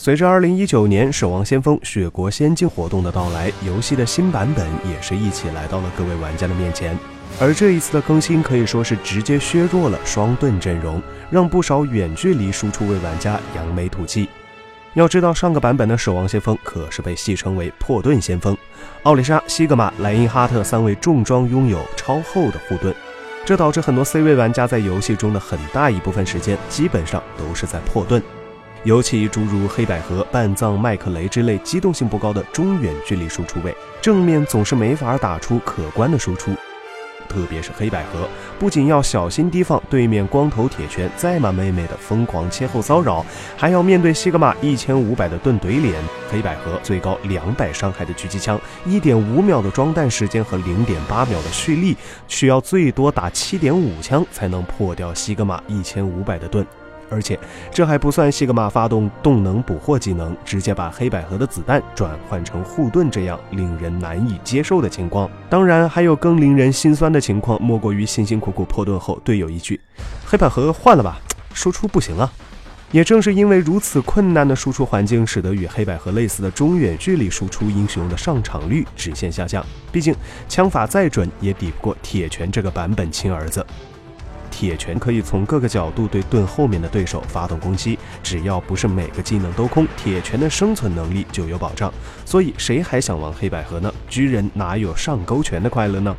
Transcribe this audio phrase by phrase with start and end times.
[0.00, 6.96] 随着2019年《守望先锋：雪国仙境》活动的到来，游戏的新版本也是一起来到了各位玩家的面前。
[7.40, 11.02] 而这一次的更新可以说是直接削弱了双盾阵容，
[11.32, 14.28] 让不少远距离输出位玩家扬眉吐气。
[14.94, 18.56] 要知道，上个版本的《守望先锋》可是被戏称为“破盾先锋”，
[19.02, 22.94] 奥丽莎、西格玛、莱因哈特三位重装拥有超厚的护盾，
[23.44, 28.22] 这导致很多 C 位玩家在游戏中的很大一部分时间基本上都是在破盾。
[28.84, 36.52] 尤其诸如黑百合、半藏、麦克雷之类机动性不高的中远距离输出位，正面总是没法打出可观的输出。
[37.28, 38.26] 特别是黑百合，
[38.58, 43.22] 不仅要小心提防对面光头铁拳再马妹妹的疯狂切后骚扰，
[43.54, 45.94] 还要面对西格玛一千五百的盾怼脸，
[46.30, 51.94] 黑百合最高两百伤害的狙击枪，一点五秒的装弹时间和零点八秒的蓄力，
[52.28, 56.66] 需要最多打七点五枪才能破掉西格玛一千五百的盾。
[57.10, 57.38] 而且
[57.72, 65.30] 这还不算西格玛发动动能捕获技能，直接把黑百合的子弹转换成护盾这样令人难以接受的情况。
[65.48, 69.80] 当然，还有更令人心酸的情况，莫过于辛辛苦苦破盾后，队友一句
[70.26, 71.18] “黑百合换了吧，
[71.54, 72.30] 输出不行啊”。
[72.90, 79.62] 也正是因为如此困难的输出环境，使得与黑百合类似的中远距离输出英雄的上场率直线下降。
[79.92, 80.14] 毕竟
[80.48, 83.64] 枪法再准，也抵不过铁拳这个版本亲儿子。
[84.58, 91.94] 铁拳可以从各个角度对盾后面的对手发动攻击，只要不是每个技能都空，铁拳的生存能力就有保障。
[92.24, 93.94] 所以谁还想玩黑百合呢？
[94.08, 96.12] 巨人哪有上勾拳的快乐呢？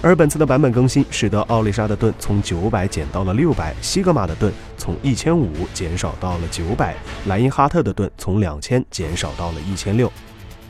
[0.00, 10.10] 而本次的版本更新，使得奥丽莎的盾从九百减到了六百，西格玛的盾从一千五减少到了九百，莱因哈特的盾从两千减少到了一千六。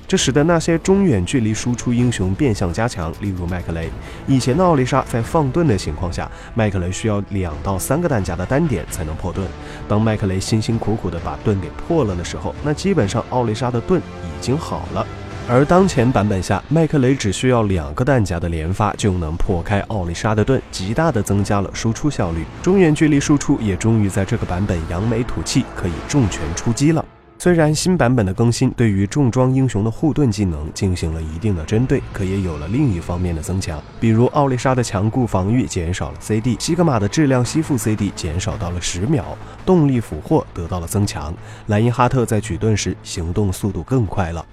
[0.09, 3.91] 这使得那些中远距离输出英雄变相加强，例如麦克雷。
[4.27, 9.47] 以前的奥丽莎在放盾的情况下，麦克雷需要两到三个弹夹的单点才能破盾。
[9.87, 15.07] 当麦克雷辛辛苦苦的把盾给破了的时候，那基本上奥丽莎的盾已经好了。
[15.47, 22.47] 而当前版本下，麦克雷只需要两个弹夹的连发就能破开奥丽莎的盾，极大的增加了输出效率。
[22.63, 27.05] 中远距离输出也终于在这个版本扬眉吐气，可以重拳出击了。
[27.41, 41.33] 虽然新版本的更新对于重装英雄的护盾技能进行了一定的针对，可也有了另一方面的增强，比如奥丽莎的强固防御减少了 CD，西格玛的质量吸附 CD 减少到了十秒，动力俘获得到了增强，
[41.67, 44.45] 莱因哈特在举盾时行动速度更快了。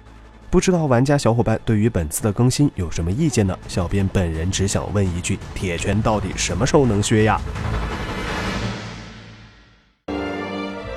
[0.48, 3.58] 不知道玩家小伙伴对于本次的更新有什么意见呢？
[3.66, 7.40] 小编本人只想问一句：铁拳到底什么时候能削呀？